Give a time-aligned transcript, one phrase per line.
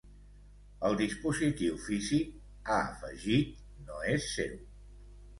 [0.87, 2.31] El dispositiu físic,
[2.67, 3.51] ha afegit,
[3.91, 4.57] no és seu.